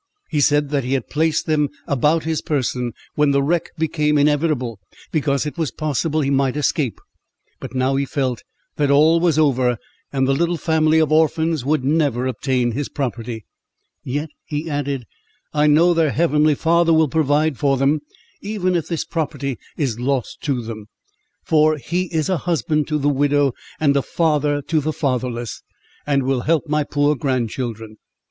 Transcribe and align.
He 0.31 0.41
said 0.41 0.69
that 0.71 0.83
he 0.83 0.93
had 0.93 1.11
placed 1.11 1.45
them 1.45 1.69
about 1.85 2.23
his 2.23 2.41
person, 2.41 2.93
when 3.13 3.29
the 3.29 3.43
wreck 3.43 3.69
became 3.77 4.17
inevitable, 4.17 4.79
because 5.11 5.45
it 5.45 5.59
was 5.59 5.69
possible 5.69 6.21
he 6.21 6.31
might 6.31 6.57
escape; 6.57 6.99
but 7.59 7.75
now 7.75 7.95
he 7.97 8.05
felt 8.05 8.41
that 8.77 8.89
all 8.89 9.19
was 9.19 9.37
over, 9.37 9.77
and 10.11 10.27
the 10.27 10.33
little 10.33 10.57
family 10.57 10.97
of 10.97 11.11
orphans 11.11 11.63
would 11.63 11.83
never 11.83 12.25
obtain 12.25 12.71
his 12.71 12.89
property; 12.89 13.45
"yet," 14.03 14.29
he 14.47 14.67
added, 14.67 15.05
"I 15.53 15.67
know 15.67 15.93
their 15.93 16.09
heavenly 16.09 16.55
Father 16.55 16.91
will 16.91 17.07
provide 17.07 17.59
for 17.59 17.77
them, 17.77 17.99
even 18.41 18.73
if 18.75 18.87
this 18.87 19.05
property 19.05 19.59
is 19.77 19.99
lost 19.99 20.41
to 20.45 20.63
them, 20.63 20.87
for 21.43 21.77
'He 21.77 22.05
is 22.05 22.27
a 22.27 22.37
husband 22.49 22.87
to 22.87 22.97
the 22.97 23.07
widow, 23.07 23.53
and 23.79 23.95
a 23.95 24.01
father 24.01 24.63
to 24.63 24.81
the 24.81 24.93
fatherless,' 24.93 25.61
and 26.07 26.23
will 26.23 26.41
help 26.41 26.63
my 26.67 26.83
poor 26.83 27.13
grandchildren! 27.15 27.97